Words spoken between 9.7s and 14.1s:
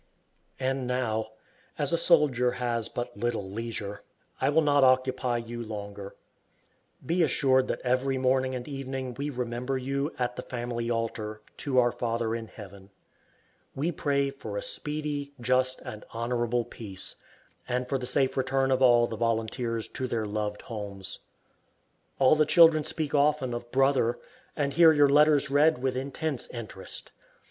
you, at the family altar, to our Father in Heaven. We